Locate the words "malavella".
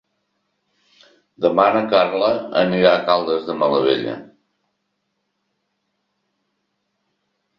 3.59-4.15